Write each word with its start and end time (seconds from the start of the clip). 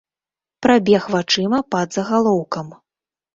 Прабег 0.65 1.03
вачыма 1.15 1.59
пад 1.75 1.87
загалоўкам. 1.99 2.73